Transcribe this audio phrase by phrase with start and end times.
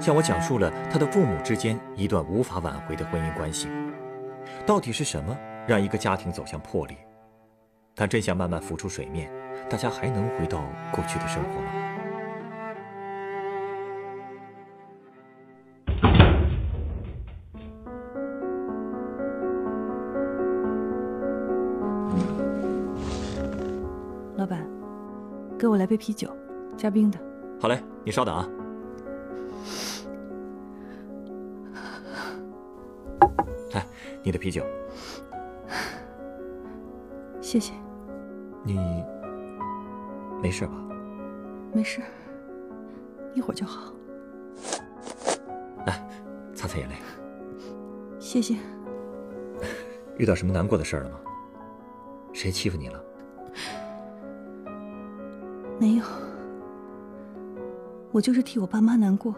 [0.00, 3.68] 向我讲述了他的父母之间一段无法挽回的婚姻关系。
[4.66, 6.96] 到底是什么让一个家庭走向破裂？
[7.94, 9.30] 当真相慢慢浮出水面，
[9.70, 11.66] 大家还能回到过去的生活吗？
[24.36, 24.66] 老板，
[25.56, 26.28] 给我来杯啤酒，
[26.76, 27.18] 加冰的。
[27.60, 28.46] 好嘞，你稍等啊。
[34.24, 34.64] 你的啤酒。
[37.40, 37.72] 谢谢。
[38.64, 38.74] 你
[40.42, 40.72] 没事吧？
[41.72, 42.00] 没事，
[43.34, 43.92] 一会儿就好。
[45.86, 46.02] 来，
[46.54, 46.94] 擦擦眼泪。
[48.18, 48.56] 谢谢。
[50.16, 51.20] 遇到什么难过的事了吗？
[52.32, 53.04] 谁欺负你了？
[55.78, 56.04] 没有。
[58.10, 59.34] 我就是替我爸妈难过。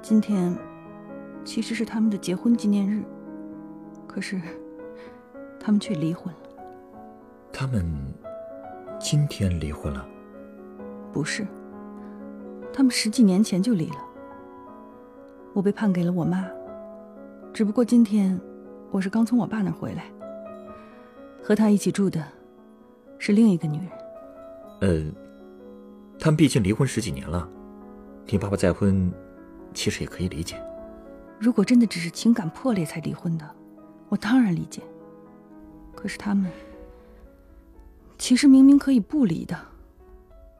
[0.00, 0.56] 今天
[1.44, 3.02] 其实是他们的结婚纪念日，
[4.10, 4.40] 可是
[5.60, 6.40] 他们却离婚了。
[7.52, 7.86] 他们
[8.98, 10.04] 今天离婚了？
[11.12, 11.46] 不是，
[12.72, 14.04] 他们十几年前就离了。
[15.52, 16.44] 我被判给了我妈，
[17.52, 18.36] 只不过今天
[18.90, 20.06] 我是刚从我爸那儿回来。
[21.40, 22.20] 和他一起住的
[23.16, 23.88] 是另一个女人。
[24.80, 25.12] 呃。
[26.18, 27.48] 他们毕竟离婚十几年了，
[28.26, 29.10] 你爸爸再婚，
[29.72, 30.60] 其实也可以理解。
[31.38, 33.50] 如果真的只是情感破裂才离婚的，
[34.10, 34.82] 我当然理解。
[35.96, 36.50] 可是他们，
[38.18, 39.58] 其实明明可以不离的。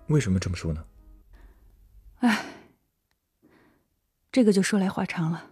[0.07, 0.83] 为什么这么说呢？
[2.21, 2.45] 哎，
[4.33, 5.43] 这个就说来话长了。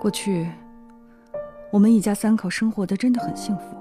[0.00, 0.48] 过去，
[1.70, 3.76] 我们一家三口生活的真的很幸福。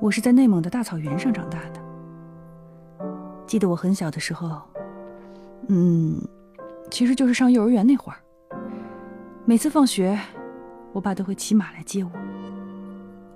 [0.00, 1.80] 我是在内蒙的大草原上长大的。
[3.46, 4.62] 记得我很小的时候，
[5.68, 6.20] 嗯，
[6.90, 8.18] 其实就是上幼儿园那会儿。
[9.44, 10.18] 每次放学，
[10.92, 12.10] 我爸都会骑马来接我。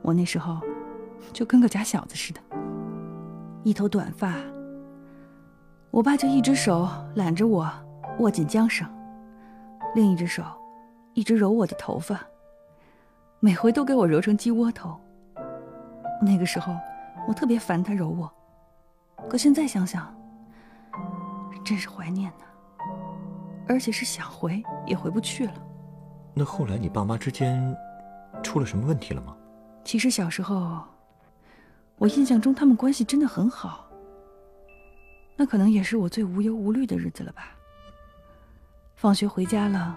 [0.02, 0.60] 我那时候
[1.32, 2.40] 就跟个假小子似的，
[3.62, 4.34] 一头短发。
[5.90, 7.70] 我爸就一只手揽着我，
[8.18, 8.86] 握紧缰绳，
[9.94, 10.42] 另一只手
[11.14, 12.20] 一直揉我的头发，
[13.40, 15.00] 每回都给我揉成鸡窝头。
[16.20, 16.74] 那个时候，
[17.28, 18.30] 我特别烦他揉我，
[19.28, 20.12] 可现在想想，
[21.64, 22.44] 真是怀念呢。
[23.68, 25.54] 而且是想回也回不去了。
[26.34, 27.76] 那后来你爸妈之间
[28.42, 29.36] 出了什么问题了吗？
[29.84, 30.82] 其实小时候，
[31.96, 33.86] 我印象中他们关系真的很好。
[35.36, 37.50] 那可能也是我最无忧无虑的日子了吧。
[38.96, 39.96] 放学回家了，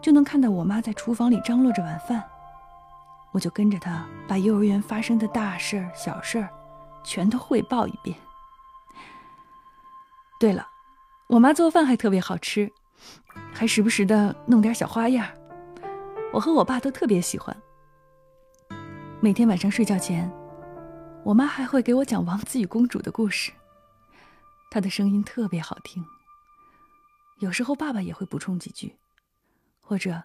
[0.00, 2.22] 就能看到我妈在厨房里张罗着晚饭。
[3.30, 6.48] 我就跟着她把幼儿园发生的大事儿、小事儿，
[7.04, 8.16] 全都汇报一遍。
[10.40, 10.66] 对了，
[11.28, 12.72] 我妈做饭还特别好吃，
[13.52, 15.28] 还时不时的弄点小花样，
[16.32, 17.54] 我和我爸都特别喜欢。
[19.20, 20.30] 每天晚上睡觉前，
[21.22, 23.52] 我妈还会给我讲王子与公主的故事，
[24.70, 26.02] 她的声音特别好听。
[27.40, 28.96] 有时候爸爸也会补充几句，
[29.80, 30.22] 或者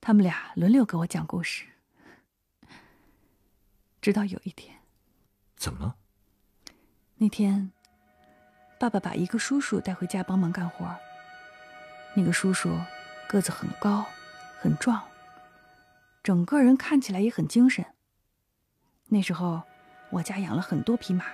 [0.00, 1.66] 他们俩轮流给我讲故事。
[4.00, 4.74] 直到有一天，
[5.54, 5.96] 怎么了？
[7.16, 7.72] 那天，
[8.78, 10.86] 爸爸把一个叔叔带回家帮忙干活。
[12.14, 12.70] 那个叔叔
[13.26, 14.04] 个子很高，
[14.60, 15.02] 很壮，
[16.22, 17.84] 整个人看起来也很精神。
[19.08, 19.62] 那时候，
[20.10, 21.24] 我家养了很多匹马，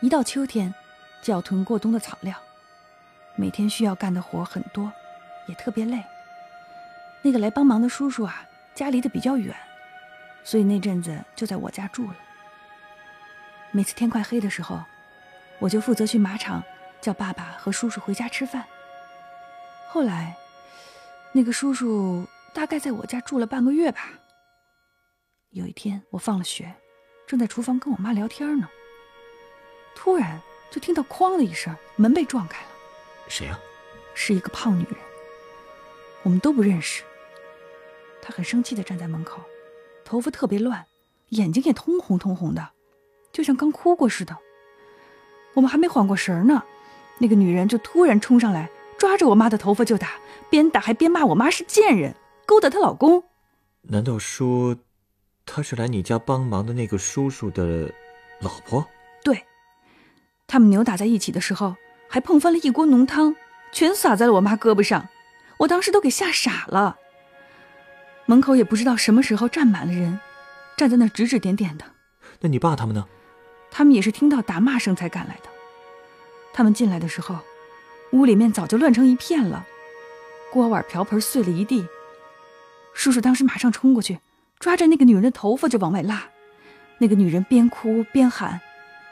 [0.00, 0.74] 一到秋天
[1.22, 2.36] 就要囤过冬的草料，
[3.36, 4.92] 每天需要干的活很多，
[5.46, 6.02] 也特别累。
[7.22, 8.44] 那个来帮忙的叔叔啊，
[8.74, 9.54] 家离得比较远。
[10.42, 12.16] 所以那阵子就在我家住了。
[13.72, 14.82] 每次天快黑的时候，
[15.60, 16.62] 我就负责去马场
[17.00, 18.64] 叫爸爸和叔叔回家吃饭。
[19.88, 20.36] 后来，
[21.32, 24.10] 那个叔叔大概在我家住了半个月吧。
[25.50, 26.74] 有一天我放了学，
[27.26, 28.68] 正在厨房跟我妈聊天呢，
[29.94, 30.40] 突然
[30.70, 32.68] 就听到“哐”的一声，门被撞开了。
[33.28, 33.58] 谁呀？
[34.14, 34.94] 是一个胖女人。
[36.22, 37.02] 我们都不认识。
[38.22, 39.40] 她很生气的站在门口。
[40.04, 40.84] 头发特别乱，
[41.28, 42.70] 眼睛也通红通红的，
[43.32, 44.36] 就像刚哭过似的。
[45.54, 46.62] 我们还没缓过神呢，
[47.18, 50.12] 那个女人就突然冲上来，抓着我妈的头发就打，
[50.48, 52.14] 边打还边骂我妈是贱人，
[52.46, 53.22] 勾搭她老公。
[53.82, 54.76] 难道说，
[55.44, 57.92] 她是来你家帮忙的那个叔叔的
[58.40, 58.86] 老婆？
[59.24, 59.44] 对，
[60.46, 61.74] 他们扭打在一起的时候，
[62.08, 63.34] 还碰翻了一锅浓汤，
[63.72, 65.08] 全洒在了我妈胳膊上，
[65.58, 66.96] 我当时都给吓傻了。
[68.26, 70.20] 门口也不知道什么时候站满了人，
[70.76, 71.84] 站在那儿指指点点的。
[72.40, 73.04] 那你爸他们呢？
[73.70, 75.50] 他们也是听到打骂声才赶来的。
[76.52, 77.38] 他们进来的时候，
[78.12, 79.66] 屋里面早就乱成一片了，
[80.52, 81.86] 锅碗瓢盆碎了一地。
[82.92, 84.18] 叔叔当时马上冲过去，
[84.58, 86.28] 抓着那个女人的头发就往外拉。
[86.98, 88.60] 那个女人边哭边喊，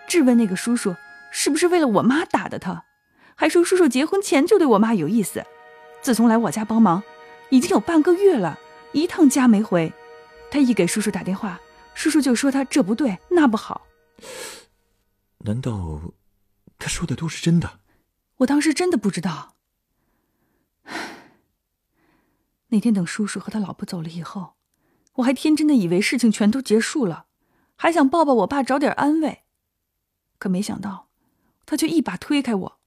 [0.09, 0.95] 质问那个叔叔
[1.31, 2.85] 是不是为了我妈打的他，
[3.35, 5.45] 还说叔叔结婚前就对我妈有意思，
[6.03, 7.03] 自从来我家帮忙，
[7.51, 8.59] 已经有半个月了。
[8.93, 9.93] 一趟家没回，
[10.51, 11.61] 他一给叔叔打电话，
[11.95, 13.87] 叔叔就说他这不对那不好。
[15.39, 16.15] 难道
[16.79, 17.81] 他说的都是真的？
[18.39, 19.55] 我当时真的不知道。
[22.69, 24.55] 那天等叔叔和他老婆走了以后，
[25.15, 27.27] 我还天真的以为事情全都结束了，
[27.77, 29.43] 还想抱抱我爸找点安慰，
[30.39, 31.09] 可没想到，
[31.65, 32.79] 他却一把推开我，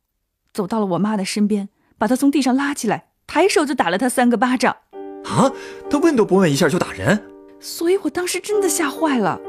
[0.53, 4.77] 走到了我妈的身边，把她从地上拉起来，抬手就打了她三个巴掌。
[5.25, 5.51] 啊！
[5.89, 7.23] 他问都不问一下就打人，
[7.59, 9.39] 所以我当时真的吓坏了，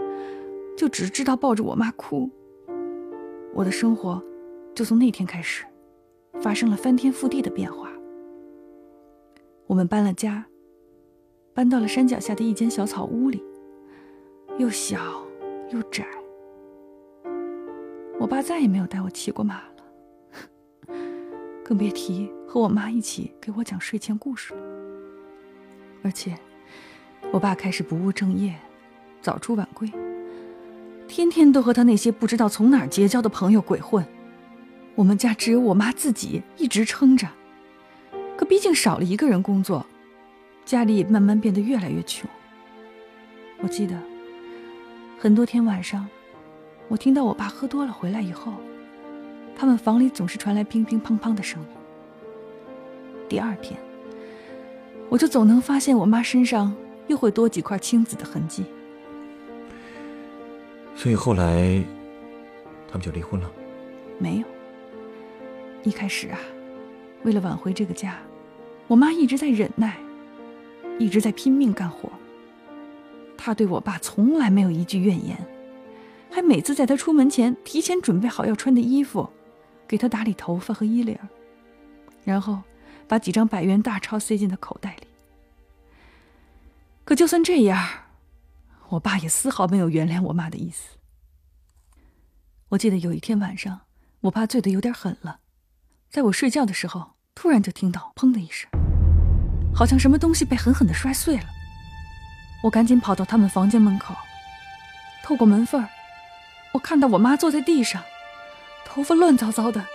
[0.77, 2.31] 就只知道抱着我妈哭。
[3.55, 4.23] 我的生活
[4.75, 5.65] 就从那天开始
[6.41, 7.91] 发生了翻天覆地的变化。
[9.67, 10.45] 我们搬了家，
[11.55, 13.43] 搬到了山脚下的一间小草屋里，
[14.59, 14.99] 又小
[15.71, 16.07] 又窄。
[18.19, 20.95] 我爸再也没有带我骑过马了，
[21.65, 24.63] 更别提和我妈一起给我讲睡前故事了。
[26.03, 26.35] 而且，
[27.33, 28.55] 我爸开始不务正业，
[29.21, 29.91] 早出晚归，
[31.13, 34.03] 天天都和他那些不知道从哪儿结交的朋友鬼混。
[34.95, 37.29] 我们家只有我妈自己一直撑着，
[38.35, 39.85] 可毕竟少了一个人工作，
[40.65, 42.27] 家里也慢慢变得越来越穷。
[43.59, 43.95] 我记得，
[45.19, 46.09] 很多天晚上，
[46.89, 48.55] 我听到我爸喝多了回来以后，
[49.55, 51.69] 他们房里总是传来乒乒乓乓的声音。
[53.29, 53.79] 第二天。
[55.11, 56.75] 我就总能发现我妈身上
[57.07, 58.65] 又会多几块青紫的痕迹，
[61.03, 61.83] 所以后来
[62.87, 63.51] 他们就离婚了。
[64.21, 64.47] 没有。
[65.83, 66.39] 一开始啊，
[67.25, 68.19] 为了挽回这个家，
[68.87, 69.99] 我妈一直在忍耐，
[71.01, 72.09] 一直在拼命干活。
[73.37, 75.37] 她对我爸从来没有一句怨言，
[76.31, 79.29] 还每次在他出门前提前准备好要穿的衣服，
[79.89, 81.19] 给他打理头发和衣领，
[82.23, 82.61] 然后。
[83.09, 85.07] 把几张百元大钞塞进他口袋里。
[87.05, 87.79] 可就算这样，
[88.93, 90.99] 我爸也丝毫没有原谅我妈的意思。
[92.71, 93.81] 我记得有一天晚上，
[94.21, 95.41] 我爸醉得有点狠了，
[96.11, 98.71] 在我睡觉的时候，突然就听到“砰”的一声，
[99.75, 101.45] 好像什么东西被狠狠的摔碎了。
[102.63, 104.15] 我赶紧跑到他们房间门口，
[105.25, 105.87] 透过门缝
[106.73, 108.03] 我看到我妈坐在地上，
[108.85, 109.87] 头发乱糟糟的，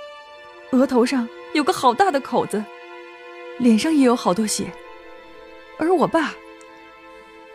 [0.72, 2.64] 额头上有个好大的口子。
[3.60, 4.72] 脸上也有好多血，
[5.80, 6.34] 而我爸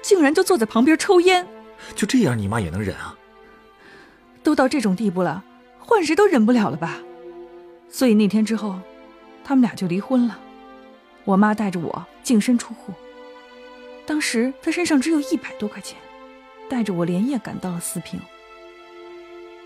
[0.03, 1.47] 竟然就坐在旁边抽烟。
[1.95, 3.17] 就这样，你妈也能忍啊？
[4.43, 5.43] 都到这种地步了，
[5.79, 6.99] 换谁都忍不了了吧？
[7.89, 8.79] 所以那天之后，
[9.45, 10.39] 他们俩就离婚了。
[11.25, 12.93] 我妈带着我净身出户。
[14.05, 15.97] 当时她身上只有一百多块钱，
[16.69, 18.21] 带着我连夜赶到了四平。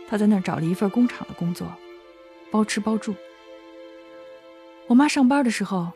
[0.09, 1.67] 她在那儿找了一份工厂的工作，
[2.51, 3.15] 包吃包住。
[4.87, 5.93] 我妈上班的时候。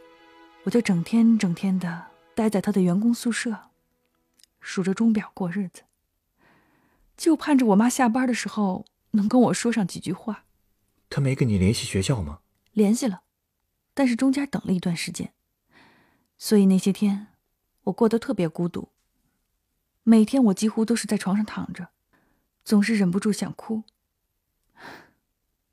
[0.62, 2.04] 我就整天整天的
[2.34, 3.56] 待在她的员工宿舍，
[4.60, 5.82] 数着钟表过日子，
[7.16, 10.44] 就盼着我妈下班的时候能跟我说上几句话。
[11.08, 12.40] 他没跟你联系学校吗？
[12.72, 13.22] 联系了，
[13.94, 15.32] 但是中间等了一段时间，
[16.38, 17.28] 所以那些天
[17.84, 18.90] 我过得特别孤独。
[20.02, 21.88] 每天我几乎都是在床上躺着，
[22.64, 23.84] 总是忍不住想哭，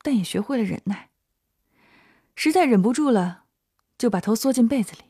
[0.02, 1.10] 但也学会了忍耐。
[2.36, 3.46] 实在忍不住了。
[3.98, 5.06] 就把头缩进被子里，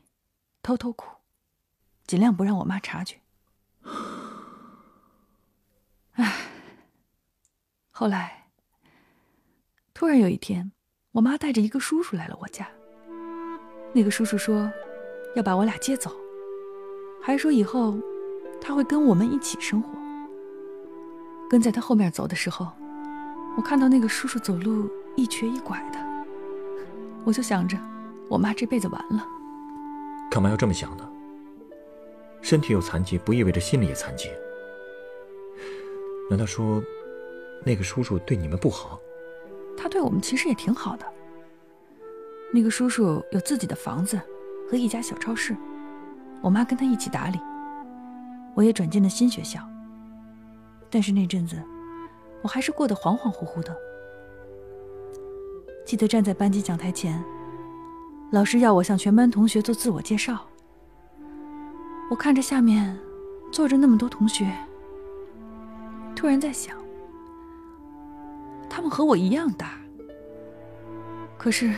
[0.62, 1.18] 偷偷哭，
[2.06, 3.20] 尽量不让我妈察觉。
[6.14, 6.34] 唉，
[8.00, 8.46] 后来
[9.92, 10.72] 突然有一天，
[11.14, 12.68] 我妈带着一个叔叔来了我家。
[13.92, 14.72] 那个叔叔说
[15.36, 16.12] 要把我俩接走，
[17.20, 17.98] 还说以后
[18.62, 19.90] 他会跟我们一起生活。
[21.50, 22.68] 跟在他后面走的时候，
[23.58, 25.98] 我看到那个叔叔走路一瘸一拐的，
[27.26, 27.76] 我就想着。
[28.30, 29.28] 我妈这辈子完了，
[30.30, 31.12] 干嘛要这么想呢？
[32.44, 34.30] 身体有残疾不意味着心里也残疾。
[36.30, 36.80] 难道说，
[37.64, 39.00] 那个叔叔对你们不好？
[39.78, 41.06] 他对我们其实也挺好的，
[42.54, 44.20] 那个叔叔有自己的房子
[44.70, 45.56] 和一家小超市，
[46.42, 47.40] 我妈跟他一起打理。
[48.56, 49.60] 我也转进了新学校，
[50.90, 51.62] 但是那阵子
[52.42, 53.76] 我还是过得恍恍惚惚的。
[55.86, 57.24] 记得站在班级讲台前，
[58.32, 60.40] 老师要我向全班同学做自我介绍。
[62.10, 62.98] 我看着下面
[63.52, 64.52] 坐着那么多同学，
[66.16, 66.76] 突然在想，
[68.90, 69.80] 和我一样大，
[71.38, 71.74] 可是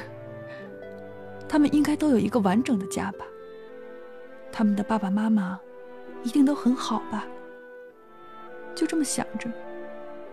[1.47, 3.25] 他们应该都有一个完整的家吧？
[4.51, 5.59] 他们的爸爸妈妈
[6.23, 7.25] 一定都很好吧？
[8.75, 9.49] 就这么想着，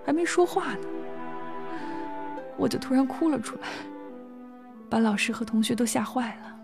[0.04, 0.86] 还没说话呢。
[2.56, 3.68] 我就突然哭了出来，
[4.88, 6.56] 把老师和同学都吓坏了。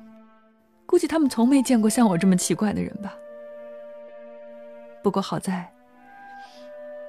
[0.86, 3.14] 估计他们从没见过像我这么奇怪的人吧。
[5.02, 5.72] 不过好在，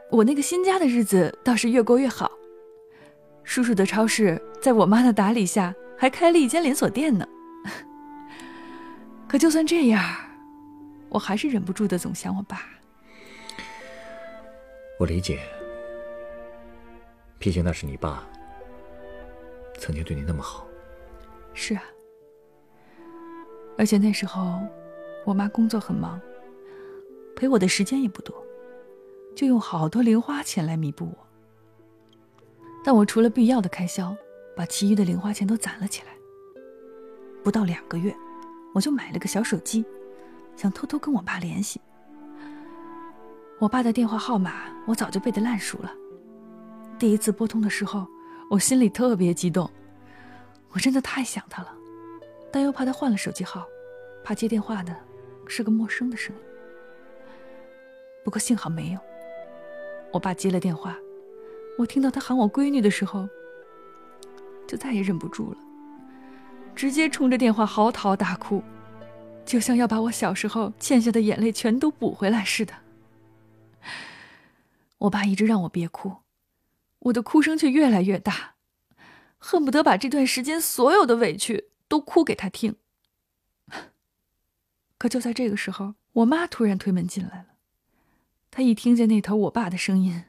[0.10, 2.31] 我那个新家的日子倒是越过越好。
[3.43, 7.27] 叔叔的超市在我妈的打理下还开了一间连锁店呢。
[9.27, 10.03] 可就算这样，
[11.09, 12.63] 我还是忍不住的总想我爸。
[15.00, 15.39] 我理解，
[17.39, 18.23] 毕竟那是你爸。
[19.79, 20.67] 曾经对你那么好，
[21.53, 21.83] 是啊。
[23.75, 24.62] 而且那时候，
[25.25, 26.21] 我妈工作很忙，
[27.35, 28.45] 陪我的时间也不多，
[29.35, 31.27] 就用好多零花钱来弥补我。
[32.84, 34.16] 但我除了必要的开销，
[34.56, 36.13] 把其余的零花钱都攒了起来。
[37.44, 38.16] 不到两个月，
[38.74, 39.86] 我就买了个小手机，
[40.56, 41.80] 想偷偷跟我爸联系。
[43.60, 45.92] 我爸的电话号码我早就背得烂熟了，
[47.00, 48.08] 第一次拨通的时候。
[48.50, 49.68] 我心里特别激动，
[50.70, 51.74] 我真的太想他了，
[52.52, 53.66] 但又怕他换了手机号，
[54.24, 54.96] 怕接电话的
[55.48, 56.42] 是个陌生的声音。
[58.24, 59.00] 不过幸好没有。
[60.12, 60.96] 我爸接了电话，
[61.77, 63.27] 我听到他喊我闺女的时候，
[64.68, 65.58] 就再也忍不住了，
[66.75, 68.63] 直接冲着电话嚎啕大哭，
[69.46, 72.74] 就像要把我小时候欠下的眼泪全都补回来似的。
[75.00, 76.18] 我爸一直让我别哭。
[77.00, 78.56] 我的哭声却越来越大，
[79.38, 82.75] 恨不得把这段时间所有的委屈都哭给他听。
[84.98, 87.48] 可就在这个时候，我妈突然推门进来了。
[88.50, 90.24] 她一听见那头我爸的声音，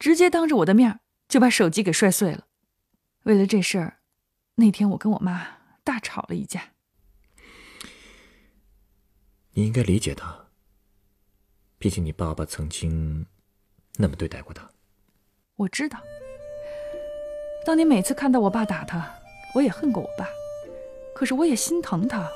[0.00, 2.46] 直接当着我的面就把手机给摔碎了。
[3.24, 3.98] 为了这事儿，
[4.54, 5.46] 那天我跟我妈
[5.84, 6.72] 大吵了一架。
[9.52, 10.46] 你应该理解他，
[11.76, 13.26] 毕竟你爸爸曾经
[13.98, 14.70] 那么对待过他。
[15.56, 16.00] 我知道，
[17.66, 19.14] 当年每次看到我爸打他，
[19.54, 20.26] 我也恨过我爸，
[21.14, 22.26] 可是我也心疼他。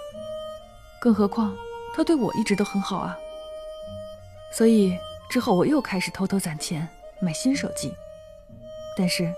[1.01, 1.57] 更何况
[1.95, 3.17] 他对我一直都很好啊。
[4.53, 4.99] 所以
[5.31, 6.87] 之后我又开始偷偷攒钱
[7.25, 7.93] 买新手机，
[8.97, 9.33] 但是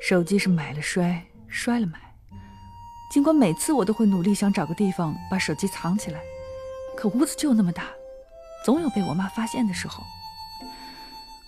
[0.00, 1.98] 手机是买了摔，摔了买。
[3.12, 6.20] 尽管每次我都会努力想找个地方把手机藏起来，
[6.96, 7.84] 可屋子就那么大，
[8.64, 10.02] 总有被我妈发现的时候。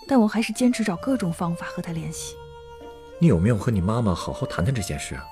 [0.06, 2.34] 但我还是坚持找各种方法和她联系。
[3.20, 5.24] 你有没有和你妈妈好好谈谈这件事啊？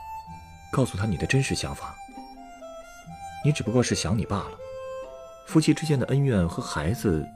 [0.71, 1.95] 告诉她你的真实想法。
[3.45, 4.59] 你只不过是想你爸了，
[5.47, 7.27] 夫妻之间的恩怨和孩子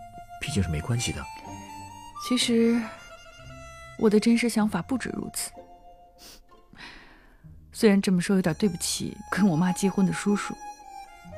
[0.41, 1.25] 毕竟是没关系的。
[2.29, 2.81] 其实，
[3.99, 5.51] 我的真实想法不止如此。
[7.73, 10.55] 虽然这么说有点对不起跟我妈结婚的叔叔，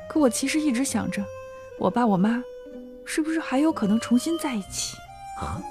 [0.08, 1.24] 可我其实一直想着，
[1.78, 2.42] 我爸我妈
[3.06, 4.96] 是不是还有可能重新在一起
[5.40, 5.62] 啊？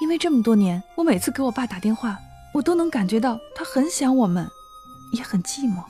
[0.00, 2.18] 因为这么多年，我每次给我爸打电话，
[2.52, 4.48] 我都能感觉到他很想我们，
[5.12, 5.82] 也很寂寞。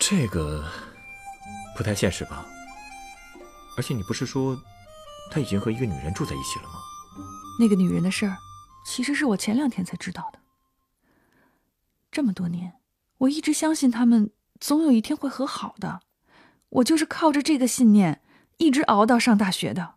[0.00, 0.64] 这个
[1.76, 2.44] 不太现实吧？
[3.76, 4.58] 而且你不是说
[5.30, 6.80] 他已经和一个女人住在一起了吗？
[7.58, 8.38] 那个女人的事儿，
[8.86, 10.38] 其实是我前两天才知道的。
[12.10, 12.74] 这么多年，
[13.18, 16.00] 我一直相信他们总有一天会和好的，
[16.68, 18.22] 我就是靠着这个信念
[18.58, 19.96] 一直熬到上大学的。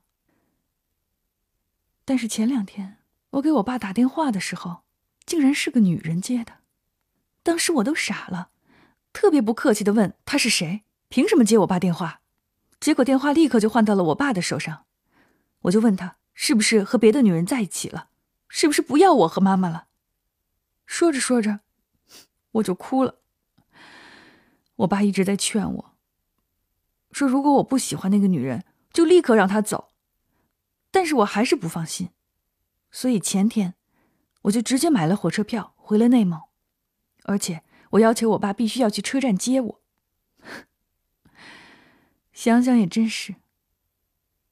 [2.04, 2.98] 但是前两天
[3.32, 4.84] 我给我爸打电话的时候，
[5.26, 6.60] 竟然是个女人接的，
[7.44, 8.50] 当时我都傻了，
[9.14, 12.22] 特别不客气的问他是谁，凭什么接我爸电话？
[12.80, 14.86] 结果电话立刻就换到了我爸的手上，
[15.62, 18.10] 我就问他是不是和别的女人在一起了，
[18.48, 19.86] 是不是不要我和妈妈了？
[20.88, 21.60] 说着说着，
[22.54, 23.20] 我就哭了。
[24.78, 25.96] 我爸一直在劝我，
[27.12, 29.92] 说如果我不喜欢那个女人，就立刻让她走。
[30.90, 32.10] 但是我还是不放心，
[32.90, 33.76] 所以前天
[34.42, 36.42] 我就直接买了火车票回了内蒙，
[37.26, 39.82] 而且我要求我爸必须要去车站接我。
[42.34, 43.36] 想想也真是，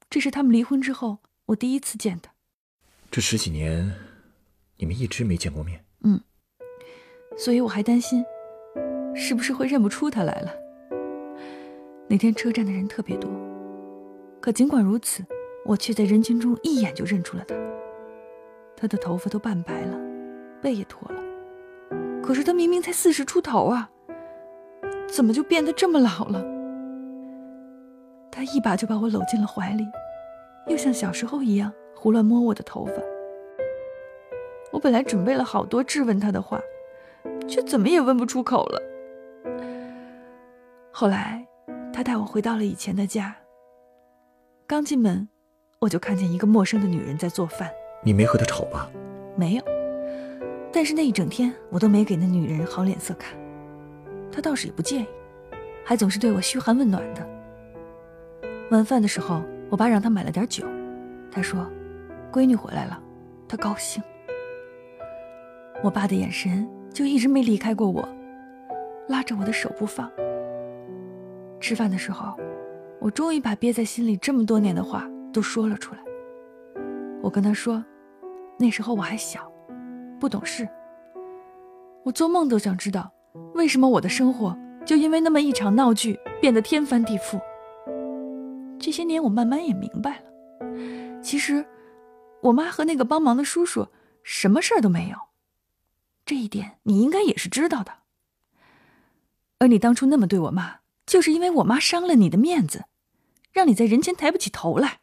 [0.08, 2.32] 这是他们离婚之后我第一次见他。
[3.10, 3.91] 这十几年，
[4.77, 5.84] 你们一直没见过面。
[6.03, 6.22] 嗯，
[7.36, 8.24] 所以我还担心
[9.15, 10.53] 是不是会认不出他来了？
[12.08, 13.32] 那天车站的人特别多，
[14.39, 15.25] 可尽管如此，
[15.65, 17.56] 我却在人群中一眼就认出了他。
[18.77, 20.00] 他的头发都半白了，
[20.62, 21.20] 背也驼了，
[22.22, 23.89] 可是他明明才四十出头啊，
[25.12, 26.46] 怎么就变得这么老了？
[28.32, 29.84] 他一把就把我搂进了怀里，
[30.69, 32.93] 又像小时候一样胡乱摸我的头发。
[34.71, 36.61] 我本来准备了好多质问他的话，
[37.47, 38.81] 却怎么也问不出口了。
[40.91, 41.45] 后来。
[41.91, 43.35] 他带我回到了以前的家。
[44.65, 45.27] 刚进门，
[45.79, 47.69] 我就看见一个陌生的女人在做饭。
[48.05, 48.89] 你没和她吵吧？
[49.35, 49.63] 没有。
[50.71, 53.38] 但是那一整天，我都没给那女人好脸色看。
[54.31, 55.05] 她倒是也不介意，
[55.83, 57.27] 还总是对我嘘寒问暖的。
[58.71, 60.65] 晚饭的时候，我爸让他买了点酒。
[61.31, 61.69] 他说
[62.33, 63.01] ：“闺女回来了，
[63.47, 64.01] 他高兴。”
[65.83, 68.07] 我爸的眼神就一直没离开过我，
[69.07, 70.11] 拉着我的手不放。
[71.59, 72.35] 吃饭的时候，
[72.99, 76.01] 我终于把憋在心里这么多年的话都说了出来。
[77.21, 77.83] 我跟他说，
[78.57, 79.51] 那时候我还小，
[80.19, 80.67] 不懂事。
[82.03, 83.11] 我做梦都想知道，
[83.53, 87.39] 为什么我的生活就因为那么一场闹剧变得天翻地覆。
[88.79, 91.65] 这些年，我慢慢也明白了，其实
[92.41, 93.88] 我妈和那个帮忙的叔叔
[94.24, 95.17] 什么事儿都没有。
[96.25, 97.93] 这一点你应该也是知道的。
[99.59, 100.79] 而你当初那么对我妈。
[101.09, 102.86] 就是因为我妈伤了你的面子，
[103.51, 105.00] 让你在人前抬不起头来。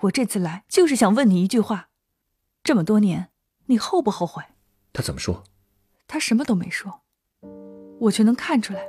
[0.00, 1.90] 我这次来就是想问你一句话：
[2.62, 3.28] 这么多年，
[3.66, 4.42] 你后不后悔？
[4.94, 5.44] 他怎么说？
[6.08, 7.02] 他什么都没说，
[8.00, 8.82] 我却能看出来，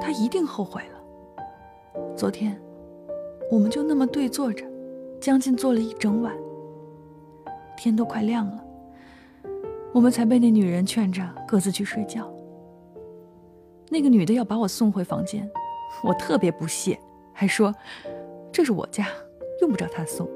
[0.00, 2.14] 他一定后悔了。
[2.16, 2.62] 昨天，
[3.50, 4.64] 我们就那么对坐着，
[5.20, 6.34] 将近坐了一整晚。
[7.76, 8.64] 天都快亮了，
[9.92, 12.28] 我们才被那女人劝着各自去睡觉。
[13.88, 15.48] 那个女的要把我送回房间，
[16.02, 16.98] 我特别不屑，
[17.32, 17.74] 还说
[18.52, 19.06] 这是我家，
[19.60, 20.28] 用不着她送。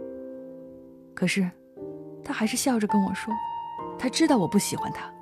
[1.13, 1.51] 可是，
[2.25, 3.35] 她还是笑着跟我说，
[3.99, 5.13] 她知道我不喜欢她，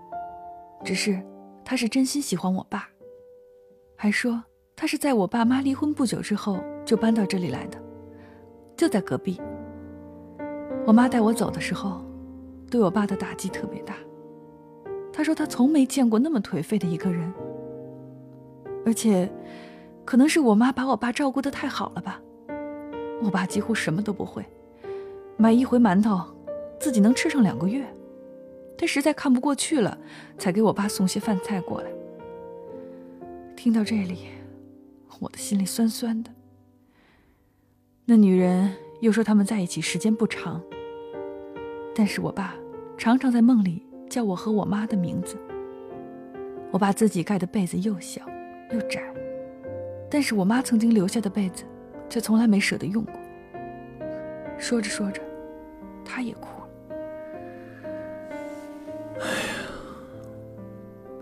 [0.84, 1.20] 只是
[1.64, 2.88] 她是真心喜欢我爸，
[3.96, 4.44] 还说
[4.76, 7.82] 她是在我爸妈离婚不久之后就搬到这里来的，
[8.80, 9.38] 就在隔壁。
[10.86, 12.02] 我妈带我走的时候，
[12.70, 13.94] 对我爸的打击特别大。
[15.12, 17.30] 她说她从没见过那么颓废的一个人。
[18.86, 19.30] 而且，
[20.06, 22.22] 可能是我妈把我爸照顾的太好了吧。
[23.22, 24.42] 我爸几乎什么都不会，
[25.36, 26.18] 买一回馒头，
[26.80, 27.86] 自己能吃上两个月。
[28.78, 29.98] 他实在看不过去了，
[30.38, 31.90] 才给我爸送些饭菜过来。
[33.54, 34.28] 听到这里，
[35.18, 36.30] 我的心里酸酸的。
[38.10, 38.68] 那女人
[38.98, 40.60] 又说他们在一起时间不长，
[41.94, 42.56] 但是我爸
[42.98, 45.36] 常常在梦里叫我和我妈的名字。
[46.72, 48.20] 我爸自己盖的被子又小。
[48.72, 49.00] 又窄，
[50.10, 51.62] 但是我妈曾经留下的被子，
[52.08, 53.14] 却从来没舍得用过。
[54.58, 55.22] 说着说着，
[56.04, 56.68] 她也哭了。
[59.20, 59.34] 哎呀，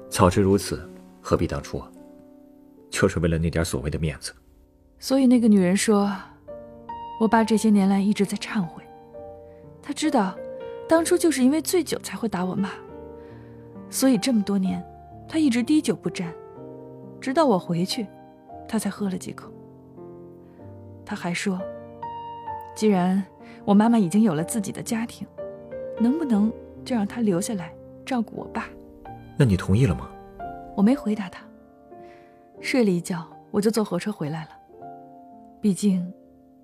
[0.08, 0.80] 早知如此，
[1.20, 1.92] 何必当初啊？
[2.88, 4.32] 就是为了那点所谓的面子。
[4.98, 6.10] 所以那个女人说，
[7.18, 8.82] 我爸这些年来一直在忏悔，
[9.82, 10.36] 他知道，
[10.88, 12.70] 当初就是因为醉酒才会打我妈，
[13.90, 14.84] 所以这么多年，
[15.28, 16.32] 他一直滴酒不沾。
[17.20, 18.06] 直到我回去，
[18.68, 19.50] 他才喝了几口。
[21.04, 21.60] 他还说
[22.76, 23.20] ：“既然
[23.64, 25.26] 我妈妈已经有了自己的家庭，
[25.98, 26.52] 能不能
[26.84, 27.74] 就让她留下来
[28.06, 28.68] 照顾我爸？”
[29.36, 30.08] 那你同意了吗？
[30.76, 31.42] 我没回答他，
[32.60, 34.50] 睡了一觉，我就坐火车回来了。
[35.60, 36.12] 毕竟，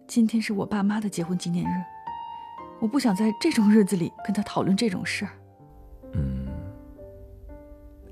[0.07, 1.83] 今天是我爸妈的结婚纪念日，
[2.81, 5.31] 我不想在这种日子里跟他讨论这种事儿。
[6.13, 6.47] 嗯，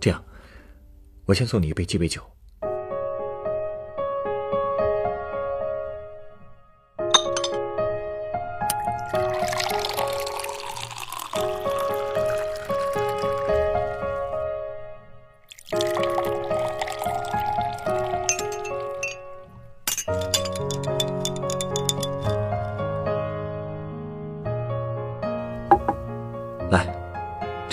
[0.01, 0.25] 这样，
[1.27, 2.32] 我先送你一杯鸡尾酒。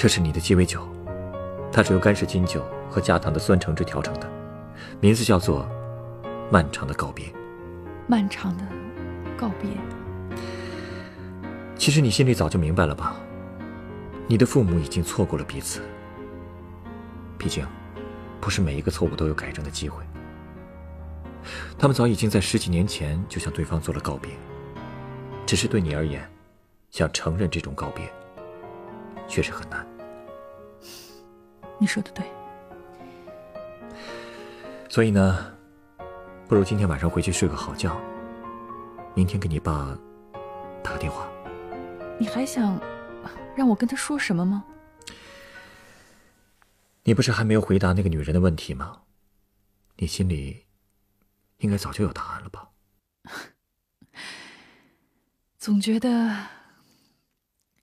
[0.02, 0.88] 这是你的鸡尾酒，
[1.74, 4.32] 它是由干式金酒和加糖的酸橙汁调成的，
[5.02, 5.68] 名字叫做
[6.50, 7.26] “漫长的告别”。
[8.08, 8.64] 漫长的
[9.38, 9.70] 告别。
[11.76, 13.18] 其实你心里早就明白了吧？
[14.26, 15.82] 你的父母已经错过了彼此。
[17.38, 17.68] 毕竟，
[18.40, 20.02] 不是每一个错误都有改正的机会。
[21.78, 24.32] 他们早已经在十几年前就向对方做了告别，
[25.46, 26.26] 只是对你而言，
[26.90, 28.10] 想承认这种告别，
[29.30, 29.86] 确实很难。
[31.78, 32.26] 你说的对，
[34.90, 35.56] 所以呢，
[36.48, 37.98] 不如今天晚上回去睡个好觉，
[39.16, 39.98] 明天给你爸
[40.84, 41.26] 打个电话。
[42.20, 42.78] 你还想
[43.56, 44.66] 让我跟他说什么吗？
[47.04, 49.04] 你不是还没有回答那个女人的问题吗？
[49.96, 50.66] 你心里
[51.60, 52.70] 应该早就有答案了吧？
[55.58, 56.48] 总觉得，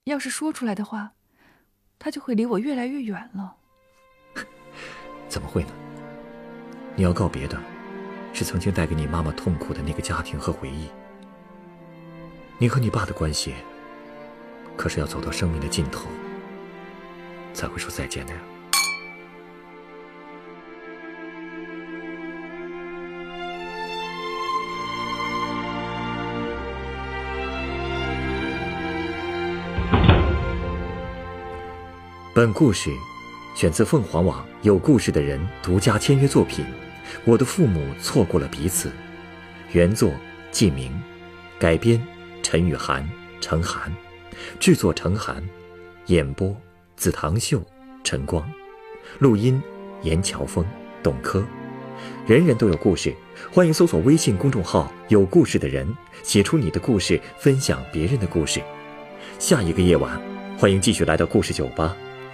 [0.03, 1.13] 要是说出来的话，
[1.99, 3.55] 他就会离我越来越远了。
[5.27, 5.69] 怎么会呢？
[6.95, 7.57] 你要告别的，
[8.33, 10.87] 是曾经带给你妈妈痛苦的那个家庭和回忆。
[12.57, 13.53] 你和你爸的关系，
[14.75, 16.07] 可是要走到生命的尽头，
[17.53, 18.39] 才会说再见的呀。
[32.37, 32.95] 本故事
[33.55, 36.63] 选自凤凰网有故事的人独家签约作品
[37.25, 38.89] 《我的父母错过了彼此》，
[39.71, 40.11] 原作
[40.51, 40.91] 季明，
[41.57, 41.99] 改编
[42.43, 43.09] 陈雨涵、
[43.41, 43.91] 程涵，
[44.59, 45.43] 制作程涵，
[46.05, 46.55] 演播
[46.95, 47.59] 紫堂秀、
[48.03, 48.47] 陈光，
[49.17, 49.59] 录音
[50.03, 50.63] 严乔峰、
[51.01, 51.43] 董珂。
[52.27, 53.11] 人人都有故事，
[53.51, 58.61] 欢迎搜索微信公众号“有故事的人”，写出你的故事，分享别人的故事。
[59.39, 60.21] 下一个夜晚，
[60.55, 61.97] 欢迎继续来到故事酒吧。